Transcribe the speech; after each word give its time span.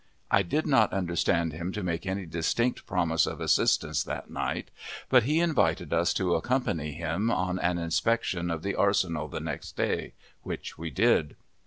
I 0.31 0.41
did 0.41 0.65
not 0.65 0.91
understand 0.93 1.53
him 1.53 1.71
to 1.73 1.83
make 1.83 2.07
any 2.07 2.25
distinct 2.25 2.87
promise 2.87 3.27
of 3.27 3.39
assistance 3.39 4.03
that 4.03 4.31
night, 4.31 4.71
but 5.09 5.25
he 5.25 5.39
invited 5.39 5.93
us 5.93 6.11
to 6.15 6.33
accompany 6.33 6.93
him 6.93 7.29
on 7.29 7.59
an 7.59 7.77
inspection 7.77 8.49
of 8.49 8.63
the 8.63 8.73
arsenal 8.73 9.27
the 9.27 9.39
next 9.39 9.73
day, 9.77 10.13
which 10.41 10.75
we 10.75 10.89
did. 10.89 11.35